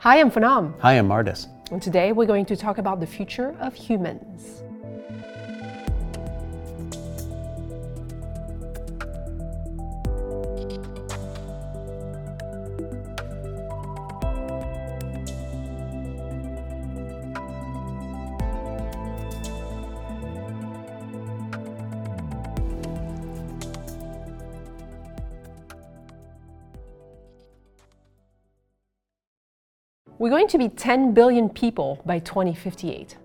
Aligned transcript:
Hi, 0.00 0.20
I'm 0.20 0.30
Phnam, 0.30 0.78
Hi, 0.80 0.92
I'm 0.94 1.08
Mardis. 1.08 1.48
and 1.72 1.82
today 1.82 2.12
we're 2.12 2.26
going 2.26 2.46
to 2.46 2.56
talk 2.56 2.78
about 2.78 3.00
the 3.00 3.06
future 3.06 3.56
of 3.60 3.74
humans. 3.74 4.62
We're 30.20 30.30
going 30.30 30.48
to 30.48 30.58
be 30.58 30.68
10 30.68 31.14
billion 31.14 31.48
people 31.48 32.02
by 32.04 32.18
2058. 32.18 33.16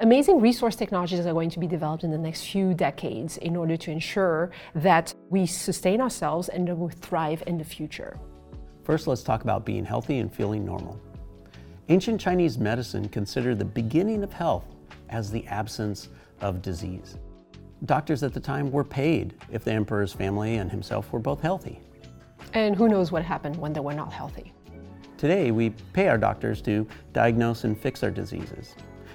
Amazing 0.00 0.40
resource 0.40 0.74
technologies 0.74 1.24
are 1.24 1.32
going 1.32 1.50
to 1.50 1.60
be 1.60 1.68
developed 1.68 2.02
in 2.02 2.10
the 2.10 2.18
next 2.18 2.46
few 2.46 2.74
decades 2.74 3.36
in 3.36 3.54
order 3.54 3.76
to 3.76 3.92
ensure 3.92 4.50
that 4.74 5.14
we 5.30 5.46
sustain 5.46 6.00
ourselves 6.00 6.48
and 6.48 6.66
that 6.66 6.74
we 6.74 6.90
thrive 6.94 7.44
in 7.46 7.58
the 7.58 7.64
future. 7.64 8.18
First, 8.82 9.06
let's 9.06 9.22
talk 9.22 9.42
about 9.42 9.64
being 9.64 9.84
healthy 9.84 10.18
and 10.18 10.34
feeling 10.34 10.64
normal. 10.64 11.00
Ancient 11.90 12.20
Chinese 12.20 12.58
medicine 12.58 13.08
considered 13.08 13.60
the 13.60 13.64
beginning 13.64 14.24
of 14.24 14.32
health 14.32 14.64
as 15.10 15.30
the 15.30 15.46
absence 15.46 16.08
of 16.40 16.60
disease. 16.60 17.18
Doctors 17.84 18.24
at 18.24 18.34
the 18.34 18.40
time 18.40 18.72
were 18.72 18.82
paid 18.82 19.34
if 19.52 19.62
the 19.62 19.70
emperor's 19.70 20.12
family 20.12 20.56
and 20.56 20.72
himself 20.72 21.12
were 21.12 21.20
both 21.20 21.40
healthy. 21.40 21.78
And 22.52 22.74
who 22.74 22.88
knows 22.88 23.12
what 23.12 23.22
happened 23.22 23.54
when 23.56 23.72
they 23.72 23.80
were 23.80 23.94
not 23.94 24.12
healthy. 24.12 24.52
Today, 25.18 25.50
we 25.50 25.70
pay 25.94 26.08
our 26.08 26.18
doctors 26.18 26.60
to 26.62 26.86
diagnose 27.14 27.64
and 27.64 27.78
fix 27.78 28.02
our 28.02 28.10
diseases. 28.10 28.74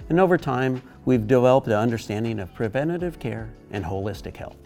And 0.09 0.19
over 0.19 0.35
time, 0.35 0.81
we've 1.05 1.27
developed 1.27 1.67
an 1.67 1.73
understanding 1.73 2.39
of 2.39 2.53
preventative 2.55 3.19
care 3.19 3.51
and 3.69 3.85
holistic 3.85 4.35
health. 4.35 4.57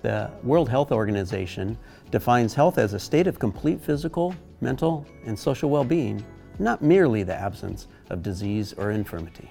The 0.00 0.30
World 0.42 0.68
Health 0.70 0.92
Organization 0.92 1.76
defines 2.10 2.54
health 2.54 2.78
as 2.78 2.94
a 2.94 2.98
state 2.98 3.26
of 3.26 3.38
complete 3.38 3.82
physical, 3.82 4.34
mental, 4.62 5.04
and 5.26 5.38
social 5.38 5.68
well 5.68 5.84
being, 5.84 6.24
not 6.58 6.80
merely 6.80 7.22
the 7.22 7.34
absence 7.34 7.86
of 8.08 8.22
disease 8.22 8.72
or 8.72 8.92
infirmity. 8.92 9.50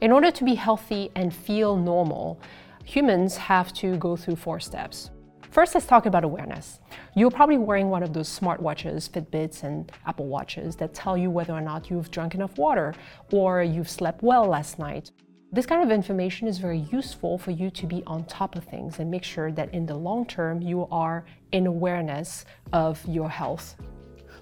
In 0.00 0.12
order 0.12 0.30
to 0.30 0.44
be 0.44 0.54
healthy 0.54 1.10
and 1.14 1.34
feel 1.34 1.76
normal, 1.76 2.40
humans 2.84 3.36
have 3.36 3.72
to 3.74 3.96
go 3.96 4.16
through 4.16 4.36
four 4.36 4.60
steps. 4.60 5.10
First, 5.50 5.74
let's 5.74 5.86
talk 5.86 6.04
about 6.04 6.24
awareness. 6.24 6.78
You're 7.16 7.30
probably 7.30 7.56
wearing 7.56 7.88
one 7.88 8.02
of 8.02 8.12
those 8.12 8.28
smartwatches, 8.28 9.08
Fitbits, 9.08 9.62
and 9.62 9.90
Apple 10.06 10.26
Watches 10.26 10.76
that 10.76 10.92
tell 10.92 11.16
you 11.16 11.30
whether 11.30 11.54
or 11.54 11.62
not 11.62 11.90
you've 11.90 12.10
drunk 12.10 12.34
enough 12.34 12.58
water 12.58 12.94
or 13.32 13.62
you've 13.62 13.88
slept 13.88 14.22
well 14.22 14.46
last 14.46 14.78
night. 14.78 15.10
This 15.50 15.64
kind 15.64 15.82
of 15.82 15.90
information 15.90 16.46
is 16.46 16.58
very 16.58 16.80
useful 16.92 17.38
for 17.38 17.52
you 17.52 17.70
to 17.70 17.86
be 17.86 18.02
on 18.06 18.24
top 18.24 18.56
of 18.56 18.64
things 18.64 18.98
and 18.98 19.10
make 19.10 19.24
sure 19.24 19.50
that 19.52 19.72
in 19.72 19.86
the 19.86 19.94
long 19.94 20.26
term 20.26 20.60
you 20.60 20.86
are 20.90 21.24
in 21.52 21.66
awareness 21.66 22.44
of 22.74 23.02
your 23.08 23.30
health. 23.30 23.76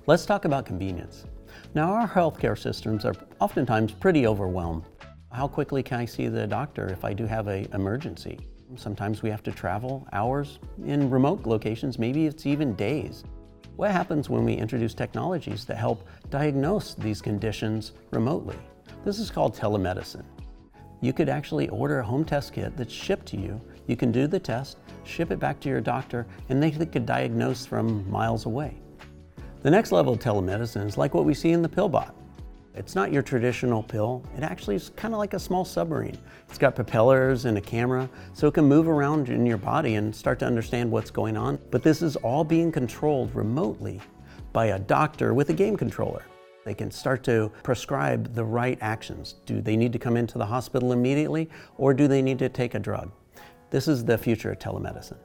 Let's 0.07 0.27
talk 0.27 0.45
about 0.45 0.67
convenience. 0.67 1.25
Now, 1.75 1.93
our 1.93 2.09
healthcare 2.09 2.59
systems 2.59 3.05
are 3.05 3.15
oftentimes 3.39 3.93
pretty 3.93 4.27
overwhelmed. 4.27 4.84
How 5.31 5.47
quickly 5.47 5.84
can 5.84 6.01
I 6.01 6.05
see 6.05 6.27
the 6.27 6.47
doctor 6.49 6.89
if 6.89 7.05
I 7.05 7.12
do 7.12 7.27
have 7.27 7.47
an 7.47 7.69
emergency? 7.73 8.41
Sometimes 8.75 9.22
we 9.22 9.31
have 9.31 9.45
to 9.45 9.53
travel 9.53 10.06
hours 10.12 10.59
in 10.84 11.09
remote 11.09 11.47
locations, 11.47 11.98
maybe 11.98 12.27
it's 12.27 12.47
even 12.47 12.75
days. 12.75 13.22
What 13.77 13.92
happens 13.92 14.28
when 14.28 14.45
we 14.45 14.55
introduce 14.55 14.92
technologies 14.92 15.64
that 15.67 15.77
help 15.77 16.06
diagnose 16.31 16.94
these 16.94 17.22
conditions 17.22 17.92
remotely? 18.11 18.56
This 19.05 19.20
is 19.20 19.31
called 19.31 19.55
telemedicine. 19.55 20.25
You 21.00 21.12
could 21.12 21.28
actually 21.28 21.69
order 21.69 22.00
a 22.00 22.05
home 22.05 22.25
test 22.25 22.55
kit 22.55 22.77
that's 22.77 22.92
shipped 22.92 23.27
to 23.27 23.37
you. 23.37 23.61
You 23.87 23.97
can 23.97 24.11
do 24.11 24.27
the 24.27 24.41
test, 24.41 24.78
ship 25.04 25.31
it 25.31 25.38
back 25.38 25.60
to 25.60 25.69
your 25.69 25.81
doctor, 25.81 26.27
and 26.48 26.60
they 26.60 26.71
could 26.71 27.06
diagnose 27.06 27.65
from 27.65 28.10
miles 28.10 28.47
away. 28.47 28.75
The 29.62 29.71
next 29.71 29.93
level 29.93 30.15
of 30.15 30.19
telemedicine 30.19 30.87
is 30.87 30.98
like 30.98 31.15
what 31.15 31.25
we 31.25 31.34
see 31.34 31.53
in 31.53 31.62
the 31.62 31.69
PillBot. 31.69 32.12
It's 32.76 32.94
not 32.94 33.10
your 33.10 33.22
traditional 33.22 33.82
pill. 33.82 34.22
It 34.37 34.42
actually 34.42 34.76
is 34.76 34.91
kind 34.97 35.14
of 35.14 35.19
like 35.19 35.32
a 35.32 35.38
small 35.38 35.64
submarine. 35.64 36.19
It's 36.47 36.59
got 36.59 36.75
propellers 36.75 37.47
and 37.47 37.56
a 37.56 37.60
camera, 37.60 38.09
so 38.34 38.48
it 38.48 38.54
can 38.54 38.66
move 38.66 38.87
around 38.87 39.31
in 39.31 39.47
your 39.47 39.56
body 39.56 39.94
and 39.94 40.14
start 40.14 40.38
to 40.41 40.47
understand 40.47 40.91
what's 40.91 41.10
going 41.10 41.38
on. 41.38 41.59
But 41.70 41.82
this 41.82 42.03
is 42.03 42.16
all 42.16 42.44
being 42.44 42.70
controlled 42.70 43.34
remotely 43.34 44.00
by 44.53 44.66
a 44.66 44.78
doctor 44.78 45.32
with 45.32 45.48
a 45.48 45.54
game 45.54 45.75
controller. 45.76 46.22
They 46.66 46.75
can 46.75 46.91
start 46.91 47.25
to 47.25 47.50
prescribe 47.62 48.34
the 48.34 48.44
right 48.44 48.76
actions. 48.82 49.36
Do 49.47 49.62
they 49.62 49.76
need 49.76 49.92
to 49.94 49.98
come 49.98 50.19
into 50.19 50.36
the 50.36 50.47
hospital 50.47 50.92
immediately, 50.92 51.48
or 51.78 51.94
do 51.94 52.06
they 52.06 52.20
need 52.20 52.38
to 52.41 52.50
take 52.50 52.75
a 52.75 52.78
drug? 52.78 53.10
This 53.70 53.88
is 53.88 54.04
the 54.04 54.19
future 54.19 54.53
of 54.53 54.59
telemedicine. 54.59 55.19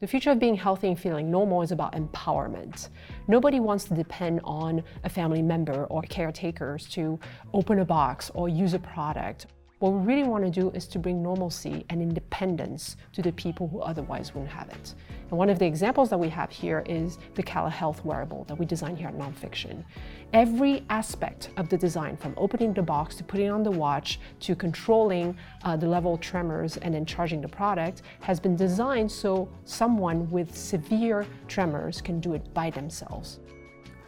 The 0.00 0.06
future 0.06 0.30
of 0.30 0.38
being 0.38 0.54
healthy 0.54 0.86
and 0.86 0.98
feeling 0.98 1.28
normal 1.28 1.60
is 1.60 1.72
about 1.72 1.94
empowerment. 1.94 2.90
Nobody 3.26 3.58
wants 3.58 3.82
to 3.86 3.94
depend 3.94 4.40
on 4.44 4.84
a 5.02 5.08
family 5.08 5.42
member 5.42 5.86
or 5.86 6.02
caretakers 6.02 6.88
to 6.90 7.18
open 7.52 7.80
a 7.80 7.84
box 7.84 8.30
or 8.32 8.48
use 8.48 8.74
a 8.74 8.78
product. 8.78 9.46
What 9.80 9.92
we 9.92 10.00
really 10.00 10.28
want 10.28 10.44
to 10.44 10.50
do 10.50 10.70
is 10.70 10.88
to 10.88 10.98
bring 10.98 11.22
normalcy 11.22 11.84
and 11.88 12.02
independence 12.02 12.96
to 13.12 13.22
the 13.22 13.30
people 13.30 13.68
who 13.68 13.80
otherwise 13.80 14.34
wouldn't 14.34 14.50
have 14.50 14.68
it. 14.70 14.94
And 15.30 15.38
one 15.38 15.48
of 15.48 15.60
the 15.60 15.66
examples 15.66 16.10
that 16.10 16.18
we 16.18 16.28
have 16.30 16.50
here 16.50 16.82
is 16.88 17.18
the 17.36 17.44
Cala 17.44 17.70
Health 17.70 18.04
wearable 18.04 18.42
that 18.48 18.56
we 18.56 18.66
designed 18.66 18.98
here 18.98 19.06
at 19.06 19.16
Nonfiction. 19.16 19.84
Every 20.32 20.84
aspect 20.90 21.50
of 21.58 21.68
the 21.68 21.76
design, 21.76 22.16
from 22.16 22.34
opening 22.36 22.74
the 22.74 22.82
box 22.82 23.14
to 23.16 23.24
putting 23.24 23.50
on 23.50 23.62
the 23.62 23.70
watch 23.70 24.18
to 24.40 24.56
controlling 24.56 25.36
uh, 25.62 25.76
the 25.76 25.86
level 25.86 26.14
of 26.14 26.20
tremors 26.20 26.76
and 26.78 26.92
then 26.92 27.06
charging 27.06 27.40
the 27.40 27.48
product, 27.48 28.02
has 28.18 28.40
been 28.40 28.56
designed 28.56 29.12
so 29.12 29.48
someone 29.64 30.28
with 30.28 30.58
severe 30.58 31.24
tremors 31.46 32.00
can 32.00 32.18
do 32.18 32.34
it 32.34 32.52
by 32.52 32.68
themselves. 32.68 33.38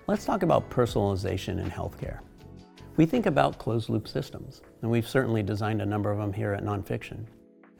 Let's 0.09 0.25
talk 0.25 0.43
about 0.43 0.69
personalization 0.69 1.61
in 1.61 1.71
healthcare. 1.71 2.19
We 2.97 3.07
think 3.07 3.27
about 3.27 3.59
closed 3.59 3.89
loop 3.89 4.09
systems, 4.09 4.63
and 4.83 4.91
we've 4.91 5.09
certainly 5.09 5.43
designed 5.43 5.83
a 5.83 5.87
number 5.87 6.11
of 6.11 6.19
them 6.19 6.33
here 6.33 6.53
at 6.53 6.65
Nonfiction. 6.65 7.27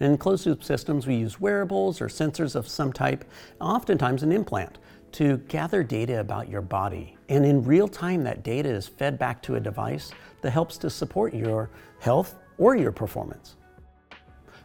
In 0.01 0.17
closed 0.17 0.47
loop 0.47 0.65
systems, 0.65 1.07
we 1.07 1.17
use 1.17 1.41
wearables 1.41 2.01
or 2.01 2.09
sensors 2.09 2.57
of 2.57 2.67
some 2.67 2.93
type, 2.93 3.25
oftentimes 3.61 4.23
an 4.23 4.33
implant, 4.33 4.79
to 5.13 5.39
gather 5.49 5.83
data 5.83 6.21
about 6.21 6.49
your 6.49 6.63
body. 6.63 7.17
And 7.29 7.45
in 7.45 7.63
real 7.63 7.89
time, 7.89 8.25
that 8.25 8.43
data 8.43 8.69
is 8.69 8.87
fed 8.87 9.19
back 9.19 9.43
to 9.43 9.57
a 9.57 9.61
device 9.61 10.11
that 10.41 10.53
helps 10.53 10.79
to 10.79 10.89
support 10.89 11.35
your 11.35 11.71
health 11.99 12.37
or 12.57 12.77
your 12.77 12.93
performance. 12.93 13.57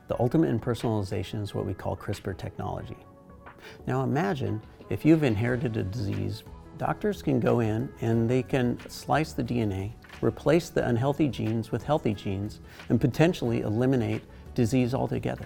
The 0.08 0.20
ultimate 0.20 0.50
in 0.50 0.60
personalization 0.60 1.42
is 1.42 1.56
what 1.56 1.66
we 1.66 1.74
call 1.74 1.98
CRISPR 1.98 2.38
technology. 2.38 2.98
Now 3.88 4.04
imagine 4.04 4.62
if 4.90 5.04
you've 5.04 5.24
inherited 5.24 5.76
a 5.78 5.84
disease, 5.84 6.44
doctors 6.78 7.22
can 7.22 7.40
go 7.40 7.60
in 7.60 7.90
and 8.02 8.30
they 8.30 8.44
can 8.44 8.78
slice 8.90 9.34
the 9.34 9.44
DNA, 9.44 9.92
replace 10.22 10.70
the 10.70 10.88
unhealthy 10.88 11.28
genes 11.28 11.72
with 11.72 11.84
healthy 11.84 12.14
genes, 12.14 12.62
and 12.90 13.00
potentially 13.00 13.62
eliminate 13.62 14.24
disease 14.54 14.94
altogether. 14.94 15.46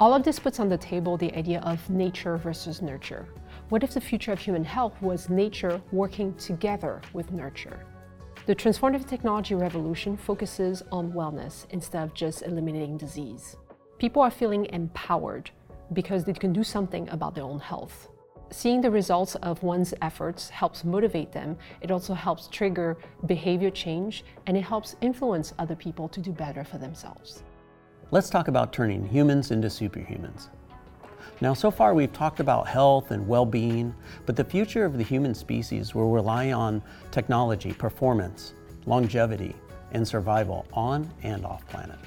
All 0.00 0.14
of 0.14 0.24
this 0.24 0.38
puts 0.38 0.58
on 0.58 0.68
the 0.68 0.78
table 0.78 1.16
the 1.16 1.32
idea 1.36 1.60
of 1.60 1.88
nature 1.88 2.36
versus 2.36 2.82
nurture. 2.82 3.28
What 3.68 3.84
if 3.84 3.94
the 3.94 4.00
future 4.00 4.32
of 4.32 4.38
human 4.38 4.64
health 4.64 5.00
was 5.00 5.28
nature 5.28 5.80
working 5.92 6.34
together 6.34 7.00
with 7.12 7.30
nurture? 7.30 7.84
The 8.46 8.56
transformative 8.56 9.06
technology 9.06 9.54
revolution 9.54 10.16
focuses 10.16 10.82
on 10.90 11.12
wellness 11.12 11.66
instead 11.70 12.02
of 12.02 12.14
just 12.14 12.42
eliminating 12.42 12.96
disease. 12.96 13.56
People 13.98 14.22
are 14.22 14.30
feeling 14.30 14.66
empowered 14.66 15.50
because 15.92 16.24
they 16.24 16.32
can 16.32 16.52
do 16.52 16.64
something 16.64 17.08
about 17.10 17.36
their 17.36 17.44
own 17.44 17.60
health. 17.60 18.08
Seeing 18.52 18.82
the 18.82 18.90
results 18.90 19.34
of 19.36 19.62
one's 19.62 19.94
efforts 20.02 20.50
helps 20.50 20.84
motivate 20.84 21.32
them. 21.32 21.56
It 21.80 21.90
also 21.90 22.12
helps 22.12 22.48
trigger 22.48 22.98
behavior 23.24 23.70
change 23.70 24.26
and 24.46 24.58
it 24.58 24.60
helps 24.60 24.94
influence 25.00 25.54
other 25.58 25.74
people 25.74 26.06
to 26.10 26.20
do 26.20 26.32
better 26.32 26.62
for 26.62 26.76
themselves. 26.76 27.44
Let's 28.10 28.28
talk 28.28 28.48
about 28.48 28.70
turning 28.70 29.08
humans 29.08 29.52
into 29.52 29.68
superhumans. 29.68 30.48
Now, 31.40 31.54
so 31.54 31.70
far 31.70 31.94
we've 31.94 32.12
talked 32.12 32.40
about 32.40 32.68
health 32.68 33.10
and 33.10 33.26
well 33.26 33.46
being, 33.46 33.94
but 34.26 34.36
the 34.36 34.44
future 34.44 34.84
of 34.84 34.98
the 34.98 35.02
human 35.02 35.34
species 35.34 35.94
will 35.94 36.10
rely 36.10 36.52
on 36.52 36.82
technology, 37.10 37.72
performance, 37.72 38.52
longevity, 38.84 39.56
and 39.92 40.06
survival 40.06 40.66
on 40.74 41.10
and 41.22 41.46
off 41.46 41.66
planet. 41.68 41.98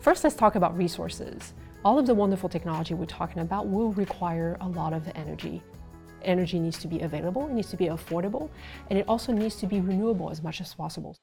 First, 0.00 0.22
let's 0.22 0.36
talk 0.36 0.54
about 0.54 0.76
resources. 0.76 1.54
All 1.86 2.00
of 2.00 2.06
the 2.06 2.14
wonderful 2.16 2.48
technology 2.48 2.94
we're 2.94 3.06
talking 3.06 3.42
about 3.42 3.68
will 3.68 3.92
require 3.92 4.56
a 4.60 4.66
lot 4.66 4.92
of 4.92 5.08
energy. 5.14 5.62
Energy 6.22 6.58
needs 6.58 6.80
to 6.80 6.88
be 6.88 6.98
available, 7.02 7.46
it 7.46 7.52
needs 7.52 7.70
to 7.70 7.76
be 7.76 7.86
affordable, 7.86 8.50
and 8.90 8.98
it 8.98 9.04
also 9.06 9.30
needs 9.30 9.54
to 9.60 9.68
be 9.68 9.80
renewable 9.80 10.28
as 10.28 10.42
much 10.42 10.60
as 10.60 10.74
possible. 10.74 11.16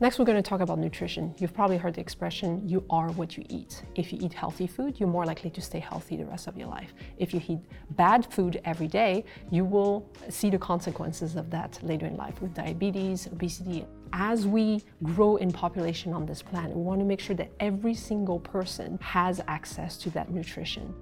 Next, 0.00 0.18
we're 0.18 0.24
going 0.24 0.42
to 0.42 0.48
talk 0.48 0.62
about 0.62 0.78
nutrition. 0.78 1.34
You've 1.36 1.52
probably 1.52 1.76
heard 1.76 1.92
the 1.92 2.00
expression, 2.00 2.66
you 2.66 2.86
are 2.88 3.10
what 3.12 3.36
you 3.36 3.44
eat. 3.50 3.82
If 3.96 4.14
you 4.14 4.18
eat 4.22 4.32
healthy 4.32 4.66
food, 4.66 4.98
you're 4.98 5.10
more 5.10 5.26
likely 5.26 5.50
to 5.50 5.60
stay 5.60 5.80
healthy 5.80 6.16
the 6.16 6.24
rest 6.24 6.46
of 6.46 6.56
your 6.56 6.68
life. 6.68 6.94
If 7.18 7.34
you 7.34 7.42
eat 7.46 7.58
bad 7.90 8.32
food 8.32 8.62
every 8.64 8.88
day, 8.88 9.26
you 9.50 9.66
will 9.66 10.10
see 10.30 10.48
the 10.48 10.58
consequences 10.58 11.36
of 11.36 11.50
that 11.50 11.78
later 11.82 12.06
in 12.06 12.16
life 12.16 12.40
with 12.40 12.54
diabetes, 12.54 13.26
obesity. 13.26 13.84
As 14.12 14.46
we 14.46 14.82
grow 15.02 15.36
in 15.36 15.52
population 15.52 16.12
on 16.12 16.26
this 16.26 16.42
planet, 16.42 16.76
we 16.76 16.82
want 16.82 17.00
to 17.00 17.04
make 17.04 17.20
sure 17.20 17.36
that 17.36 17.50
every 17.60 17.94
single 17.94 18.40
person 18.40 18.98
has 19.02 19.40
access 19.48 19.96
to 19.98 20.10
that 20.10 20.30
nutrition. 20.30 20.94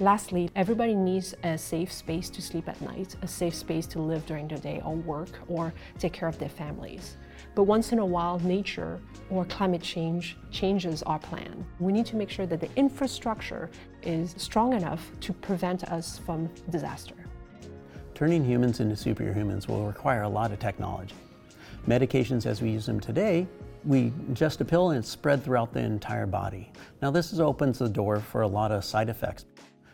Lastly, 0.00 0.50
everybody 0.56 0.94
needs 0.94 1.36
a 1.44 1.56
safe 1.56 1.92
space 1.92 2.28
to 2.30 2.42
sleep 2.42 2.68
at 2.68 2.80
night, 2.80 3.14
a 3.22 3.28
safe 3.28 3.54
space 3.54 3.86
to 3.88 4.00
live 4.00 4.26
during 4.26 4.48
the 4.48 4.58
day 4.58 4.82
or 4.84 4.96
work 4.96 5.28
or 5.46 5.72
take 5.98 6.12
care 6.12 6.28
of 6.28 6.36
their 6.38 6.48
families. 6.48 7.16
But 7.54 7.64
once 7.64 7.92
in 7.92 8.00
a 8.00 8.06
while, 8.06 8.40
nature 8.40 9.00
or 9.30 9.44
climate 9.44 9.82
change 9.82 10.36
changes 10.50 11.04
our 11.04 11.20
plan. 11.20 11.64
We 11.78 11.92
need 11.92 12.06
to 12.06 12.16
make 12.16 12.28
sure 12.28 12.46
that 12.46 12.60
the 12.60 12.68
infrastructure 12.74 13.70
is 14.02 14.34
strong 14.36 14.72
enough 14.72 15.12
to 15.20 15.32
prevent 15.32 15.84
us 15.84 16.18
from 16.18 16.50
disaster. 16.70 17.14
Turning 18.14 18.44
humans 18.44 18.80
into 18.80 18.96
superhumans 18.96 19.68
will 19.68 19.86
require 19.86 20.22
a 20.22 20.28
lot 20.28 20.50
of 20.50 20.58
technology. 20.58 21.14
Medications 21.88 22.46
as 22.46 22.62
we 22.62 22.70
use 22.70 22.86
them 22.86 22.98
today, 22.98 23.46
we 23.84 24.10
ingest 24.30 24.60
a 24.60 24.64
pill 24.64 24.90
and 24.90 24.98
it's 24.98 25.08
spread 25.08 25.44
throughout 25.44 25.72
the 25.74 25.80
entire 25.80 26.26
body. 26.26 26.72
Now 27.02 27.10
this 27.10 27.32
is, 27.32 27.40
opens 27.40 27.78
the 27.78 27.88
door 27.88 28.20
for 28.20 28.40
a 28.40 28.48
lot 28.48 28.72
of 28.72 28.84
side 28.84 29.10
effects. 29.10 29.44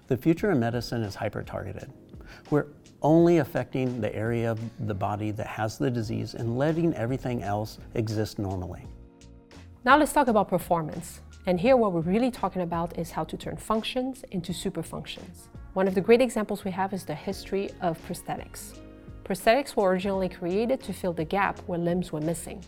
The 0.06 0.16
future 0.16 0.52
of 0.52 0.58
medicine 0.58 1.02
is 1.02 1.16
hyper-targeted. 1.16 1.92
We're 2.50 2.66
only 3.02 3.38
affecting 3.38 4.00
the 4.00 4.14
area 4.14 4.52
of 4.52 4.60
the 4.86 4.94
body 4.94 5.32
that 5.32 5.46
has 5.48 5.78
the 5.78 5.90
disease 5.90 6.34
and 6.34 6.56
letting 6.56 6.94
everything 6.94 7.42
else 7.42 7.78
exist 7.94 8.38
normally. 8.38 8.84
Now 9.84 9.96
let's 9.96 10.12
talk 10.12 10.28
about 10.28 10.48
performance. 10.48 11.22
And 11.46 11.58
here 11.58 11.76
what 11.76 11.92
we're 11.92 12.02
really 12.02 12.30
talking 12.30 12.62
about 12.62 12.96
is 12.98 13.10
how 13.10 13.24
to 13.24 13.36
turn 13.36 13.56
functions 13.56 14.22
into 14.30 14.52
super 14.52 14.82
functions. 14.82 15.48
One 15.72 15.88
of 15.88 15.94
the 15.96 16.00
great 16.00 16.20
examples 16.20 16.64
we 16.64 16.70
have 16.70 16.92
is 16.92 17.04
the 17.04 17.14
history 17.14 17.70
of 17.80 17.98
prosthetics. 18.06 18.78
Prosthetics 19.30 19.76
were 19.76 19.88
originally 19.90 20.28
created 20.28 20.82
to 20.82 20.92
fill 20.92 21.12
the 21.12 21.24
gap 21.24 21.60
where 21.68 21.78
limbs 21.78 22.10
were 22.10 22.20
missing. 22.20 22.64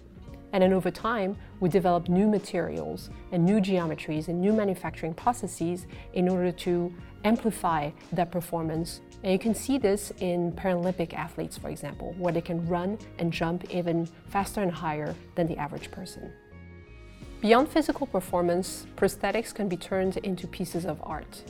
And 0.52 0.62
then 0.62 0.72
over 0.72 0.92
time, 0.92 1.36
we 1.58 1.68
developed 1.68 2.08
new 2.08 2.28
materials 2.28 3.10
and 3.32 3.44
new 3.44 3.58
geometries 3.60 4.28
and 4.28 4.40
new 4.40 4.52
manufacturing 4.52 5.12
processes 5.12 5.88
in 6.12 6.28
order 6.28 6.52
to 6.52 6.94
amplify 7.24 7.90
that 8.12 8.30
performance. 8.30 9.00
And 9.24 9.32
you 9.32 9.40
can 9.40 9.56
see 9.56 9.76
this 9.76 10.12
in 10.20 10.52
Paralympic 10.52 11.14
athletes, 11.14 11.58
for 11.58 11.68
example, 11.68 12.14
where 12.16 12.32
they 12.32 12.40
can 12.40 12.64
run 12.68 12.96
and 13.18 13.32
jump 13.32 13.68
even 13.74 14.06
faster 14.28 14.62
and 14.62 14.70
higher 14.70 15.16
than 15.34 15.48
the 15.48 15.56
average 15.56 15.90
person. 15.90 16.32
Beyond 17.40 17.70
physical 17.70 18.06
performance, 18.06 18.86
prosthetics 18.96 19.52
can 19.52 19.68
be 19.68 19.76
turned 19.76 20.18
into 20.18 20.46
pieces 20.46 20.84
of 20.84 21.00
art, 21.02 21.42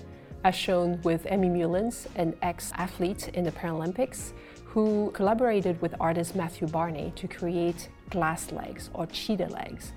as 0.43 0.55
shown 0.55 1.03
with 1.03 1.27
Aimee 1.27 1.51
Mullins, 1.51 2.09
an 2.17 2.35
ex-athlete 2.41 3.29
in 3.35 3.45
the 3.45 3.53
Paralympics, 3.53 4.33
who 4.73 5.11
collaborated 5.13 5.79
with 5.83 5.95
artist 6.01 6.35
Matthew 6.35 6.67
Barney 6.67 7.13
to 7.17 7.29
create 7.29 7.91
glass 8.09 8.51
legs 8.53 8.89
or 8.95 9.05
cheetah 9.05 9.49
legs. 9.49 9.93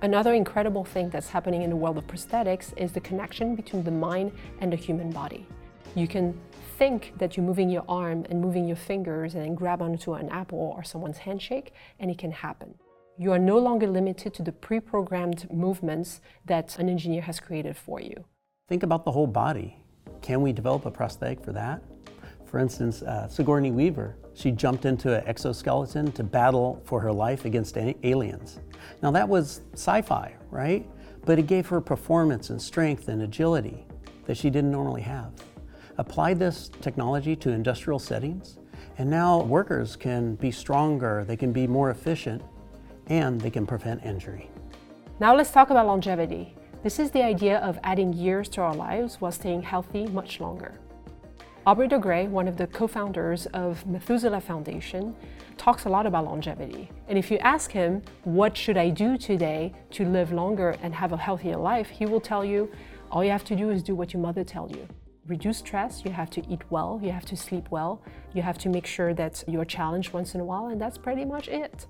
Another 0.00 0.32
incredible 0.32 0.86
thing 0.86 1.10
that's 1.10 1.28
happening 1.28 1.60
in 1.60 1.68
the 1.68 1.76
world 1.76 1.98
of 1.98 2.06
prosthetics 2.06 2.72
is 2.78 2.92
the 2.92 3.00
connection 3.00 3.54
between 3.54 3.84
the 3.84 3.90
mind 3.90 4.32
and 4.62 4.72
the 4.72 4.76
human 4.76 5.10
body. 5.10 5.46
You 5.94 6.08
can 6.08 6.40
think 6.78 7.12
that 7.18 7.36
you're 7.36 7.44
moving 7.44 7.68
your 7.68 7.84
arm 7.90 8.24
and 8.30 8.40
moving 8.40 8.66
your 8.66 8.76
fingers 8.76 9.34
and 9.34 9.44
then 9.44 9.54
grab 9.54 9.82
onto 9.82 10.14
an 10.14 10.30
apple 10.30 10.72
or 10.74 10.82
someone's 10.82 11.18
handshake, 11.18 11.74
and 12.00 12.10
it 12.10 12.16
can 12.16 12.32
happen. 12.32 12.74
You 13.18 13.32
are 13.32 13.38
no 13.38 13.58
longer 13.58 13.86
limited 13.86 14.32
to 14.34 14.42
the 14.42 14.52
pre-programmed 14.52 15.52
movements 15.52 16.22
that 16.46 16.78
an 16.78 16.88
engineer 16.88 17.20
has 17.22 17.38
created 17.38 17.76
for 17.76 18.00
you. 18.00 18.24
Think 18.66 18.82
about 18.82 19.04
the 19.04 19.12
whole 19.12 19.26
body. 19.26 19.76
Can 20.22 20.40
we 20.40 20.54
develop 20.54 20.86
a 20.86 20.90
prosthetic 20.90 21.44
for 21.44 21.52
that? 21.52 21.82
For 22.48 22.58
instance, 22.58 23.02
uh, 23.02 23.28
Sigourney 23.28 23.70
Weaver, 23.70 24.16
she 24.34 24.50
jumped 24.50 24.86
into 24.86 25.14
an 25.14 25.26
exoskeleton 25.28 26.12
to 26.12 26.24
battle 26.24 26.80
for 26.86 26.98
her 27.00 27.12
life 27.12 27.44
against 27.44 27.76
aliens. 27.76 28.58
Now 29.02 29.10
that 29.10 29.28
was 29.28 29.60
sci-fi, 29.74 30.34
right? 30.50 30.88
But 31.26 31.38
it 31.38 31.46
gave 31.46 31.66
her 31.66 31.80
performance 31.82 32.48
and 32.48 32.60
strength 32.60 33.08
and 33.08 33.20
agility 33.22 33.86
that 34.24 34.38
she 34.38 34.48
didn't 34.48 34.70
normally 34.70 35.02
have. 35.02 35.32
Apply 35.98 36.32
this 36.32 36.70
technology 36.80 37.36
to 37.36 37.50
industrial 37.50 37.98
settings, 37.98 38.58
and 38.96 39.10
now 39.10 39.42
workers 39.42 39.94
can 39.94 40.36
be 40.36 40.50
stronger, 40.50 41.24
they 41.24 41.36
can 41.36 41.52
be 41.52 41.66
more 41.66 41.90
efficient, 41.90 42.40
and 43.08 43.38
they 43.38 43.50
can 43.50 43.66
prevent 43.66 44.02
injury. 44.04 44.50
Now 45.20 45.36
let's 45.36 45.50
talk 45.50 45.68
about 45.68 45.86
longevity. 45.86 46.54
This 46.82 46.98
is 46.98 47.10
the 47.10 47.24
idea 47.24 47.58
of 47.58 47.78
adding 47.82 48.12
years 48.14 48.48
to 48.50 48.62
our 48.62 48.74
lives 48.74 49.20
while 49.20 49.32
staying 49.32 49.62
healthy 49.62 50.06
much 50.06 50.40
longer. 50.40 50.78
Aubrey 51.68 51.86
de 51.86 51.98
Grey, 51.98 52.26
one 52.28 52.48
of 52.48 52.56
the 52.56 52.66
co-founders 52.68 53.44
of 53.52 53.86
Methuselah 53.86 54.40
Foundation, 54.40 55.14
talks 55.58 55.84
a 55.84 55.88
lot 55.90 56.06
about 56.06 56.24
longevity. 56.24 56.90
And 57.08 57.18
if 57.18 57.30
you 57.30 57.36
ask 57.40 57.70
him, 57.70 58.00
what 58.24 58.56
should 58.56 58.78
I 58.78 58.88
do 58.88 59.18
today 59.18 59.74
to 59.90 60.06
live 60.06 60.32
longer 60.32 60.76
and 60.80 60.94
have 60.94 61.12
a 61.12 61.18
healthier 61.18 61.58
life, 61.58 61.90
he 61.90 62.06
will 62.06 62.22
tell 62.22 62.42
you, 62.42 62.70
all 63.10 63.22
you 63.22 63.30
have 63.30 63.44
to 63.44 63.54
do 63.54 63.68
is 63.68 63.82
do 63.82 63.94
what 63.94 64.14
your 64.14 64.22
mother 64.22 64.44
tells 64.44 64.74
you. 64.74 64.88
Reduce 65.26 65.58
stress, 65.58 66.06
you 66.06 66.10
have 66.10 66.30
to 66.30 66.50
eat 66.50 66.62
well, 66.70 67.00
you 67.02 67.12
have 67.12 67.26
to 67.26 67.36
sleep 67.36 67.66
well, 67.70 68.02
you 68.32 68.40
have 68.40 68.56
to 68.56 68.70
make 68.70 68.86
sure 68.86 69.12
that 69.12 69.44
you're 69.46 69.66
challenged 69.66 70.14
once 70.14 70.34
in 70.34 70.40
a 70.40 70.44
while, 70.46 70.68
and 70.68 70.80
that's 70.80 70.96
pretty 70.96 71.26
much 71.26 71.48
it. 71.48 71.86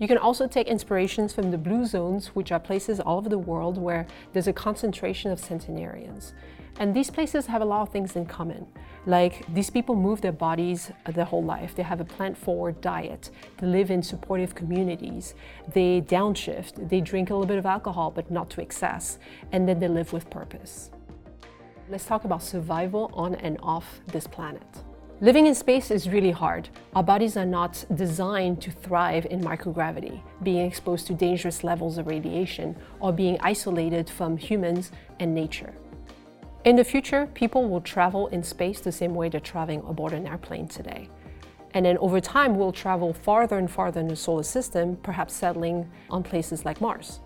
You 0.00 0.08
can 0.08 0.16
also 0.16 0.48
take 0.48 0.66
inspirations 0.66 1.34
from 1.34 1.50
the 1.50 1.58
blue 1.58 1.84
zones, 1.84 2.28
which 2.28 2.52
are 2.52 2.58
places 2.58 3.00
all 3.00 3.18
over 3.18 3.28
the 3.28 3.36
world 3.36 3.76
where 3.76 4.06
there's 4.32 4.48
a 4.48 4.52
concentration 4.54 5.30
of 5.30 5.38
centenarians. 5.38 6.32
And 6.78 6.94
these 6.94 7.10
places 7.10 7.46
have 7.46 7.62
a 7.62 7.64
lot 7.64 7.82
of 7.82 7.90
things 7.90 8.16
in 8.16 8.26
common. 8.26 8.66
Like 9.06 9.44
these 9.54 9.70
people 9.70 9.94
move 9.94 10.20
their 10.20 10.32
bodies 10.32 10.90
uh, 11.06 11.12
their 11.12 11.24
whole 11.24 11.42
life. 11.42 11.74
They 11.76 11.82
have 11.82 12.00
a 12.00 12.04
plant-forward 12.04 12.80
diet. 12.80 13.30
They 13.58 13.66
live 13.66 13.90
in 13.90 14.02
supportive 14.02 14.54
communities. 14.54 15.34
They 15.72 16.00
downshift. 16.00 16.88
They 16.88 17.00
drink 17.00 17.30
a 17.30 17.34
little 17.34 17.46
bit 17.46 17.58
of 17.58 17.66
alcohol, 17.66 18.10
but 18.10 18.30
not 18.30 18.50
to 18.50 18.60
excess. 18.60 19.18
And 19.52 19.68
then 19.68 19.78
they 19.78 19.88
live 19.88 20.12
with 20.12 20.30
purpose. 20.30 20.90
Let's 21.88 22.06
talk 22.06 22.24
about 22.24 22.42
survival 22.42 23.10
on 23.14 23.34
and 23.36 23.58
off 23.62 24.00
this 24.06 24.26
planet. 24.26 24.66
Living 25.20 25.46
in 25.46 25.54
space 25.54 25.92
is 25.92 26.08
really 26.08 26.32
hard. 26.32 26.68
Our 26.96 27.02
bodies 27.02 27.36
are 27.36 27.46
not 27.46 27.84
designed 27.94 28.60
to 28.62 28.70
thrive 28.72 29.26
in 29.30 29.40
microgravity, 29.40 30.20
being 30.42 30.66
exposed 30.66 31.06
to 31.06 31.14
dangerous 31.14 31.62
levels 31.62 31.98
of 31.98 32.08
radiation, 32.08 32.74
or 32.98 33.12
being 33.12 33.38
isolated 33.40 34.10
from 34.10 34.36
humans 34.36 34.90
and 35.20 35.32
nature. 35.32 35.72
In 36.64 36.76
the 36.76 36.84
future, 36.84 37.26
people 37.34 37.68
will 37.68 37.82
travel 37.82 38.28
in 38.28 38.42
space 38.42 38.80
the 38.80 38.90
same 38.90 39.14
way 39.14 39.28
they're 39.28 39.38
traveling 39.38 39.82
aboard 39.86 40.14
an 40.14 40.26
airplane 40.26 40.66
today. 40.66 41.10
And 41.74 41.84
then 41.84 41.98
over 41.98 42.22
time, 42.22 42.56
we'll 42.56 42.72
travel 42.72 43.12
farther 43.12 43.58
and 43.58 43.70
farther 43.70 44.00
in 44.00 44.08
the 44.08 44.16
solar 44.16 44.44
system, 44.44 44.96
perhaps 45.02 45.34
settling 45.34 45.90
on 46.08 46.22
places 46.22 46.64
like 46.64 46.80
Mars. 46.80 47.20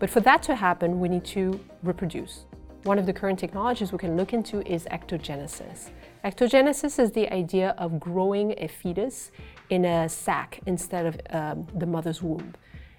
But 0.00 0.10
for 0.10 0.18
that 0.22 0.42
to 0.44 0.56
happen, 0.56 0.98
we 0.98 1.08
need 1.08 1.24
to 1.26 1.60
reproduce. 1.84 2.46
One 2.82 2.98
of 2.98 3.06
the 3.06 3.12
current 3.12 3.38
technologies 3.38 3.92
we 3.92 3.98
can 3.98 4.16
look 4.16 4.32
into 4.32 4.60
is 4.66 4.86
ectogenesis. 4.86 5.90
Ectogenesis 6.24 6.98
is 6.98 7.12
the 7.12 7.32
idea 7.32 7.76
of 7.78 8.00
growing 8.00 8.56
a 8.58 8.66
fetus 8.66 9.30
in 9.70 9.84
a 9.84 10.08
sac 10.08 10.58
instead 10.66 11.06
of 11.06 11.20
um, 11.30 11.68
the 11.78 11.86
mother's 11.86 12.22
womb. 12.22 12.54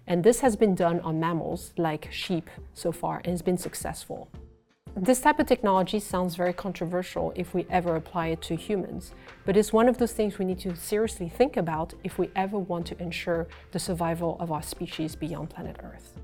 And 0.07 0.23
this 0.23 0.39
has 0.39 0.55
been 0.55 0.73
done 0.73 1.01
on 1.01 1.19
mammals 1.19 1.73
like 1.75 2.07
sheep 2.13 2.49
so 2.73 2.93
far 2.93 3.17
and 3.17 3.27
has 3.27 3.41
been 3.41 3.57
successful. 3.57 4.29
This 4.97 5.19
type 5.19 5.39
of 5.39 5.45
technology 5.47 5.99
sounds 5.99 6.35
very 6.35 6.53
controversial 6.53 7.33
if 7.35 7.53
we 7.53 7.67
ever 7.69 7.97
apply 7.97 8.27
it 8.27 8.41
to 8.43 8.55
humans, 8.55 9.11
but 9.45 9.57
it's 9.57 9.73
one 9.73 9.89
of 9.89 9.97
those 9.97 10.13
things 10.13 10.39
we 10.39 10.45
need 10.45 10.59
to 10.59 10.73
seriously 10.73 11.27
think 11.27 11.57
about 11.57 11.93
if 12.05 12.17
we 12.17 12.29
ever 12.33 12.57
want 12.57 12.87
to 12.87 13.01
ensure 13.01 13.45
the 13.73 13.79
survival 13.79 14.37
of 14.39 14.53
our 14.53 14.63
species 14.63 15.13
beyond 15.13 15.49
planet 15.49 15.75
Earth. 15.83 16.17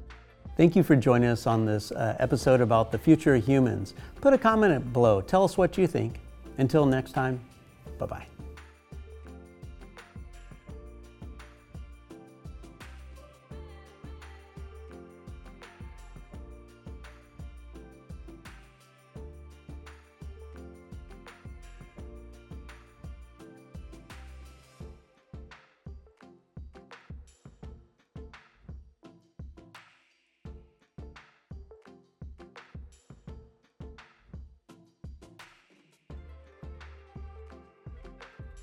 Thank 0.56 0.78
you 0.78 0.84
for 0.84 0.96
joining 0.96 1.30
us 1.30 1.48
on 1.48 1.66
this 1.66 1.92
uh, 1.92 2.16
episode 2.20 2.62
about 2.62 2.94
the 2.94 2.98
future 2.98 3.36
of 3.36 3.46
humans. 3.46 3.94
Put 4.22 4.34
a 4.34 4.38
comment 4.38 4.94
below. 4.94 5.20
Tell 5.20 5.44
us 5.44 5.58
what 5.58 5.78
you 5.78 5.86
think. 5.86 6.22
Until 6.58 6.86
next 6.86 7.12
time, 7.12 7.42
bye-bye. 8.00 8.26